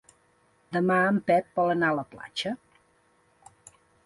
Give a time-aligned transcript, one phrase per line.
[0.77, 2.55] Demà en Pep vol anar a la platja.